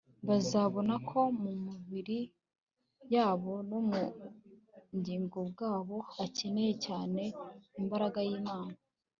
[0.27, 2.19] bazabona ko mu mibiri
[3.13, 4.01] yabo no mu
[4.89, 7.21] bugingo bwabo bakeneye cyane
[7.81, 8.75] imbaraga y'imana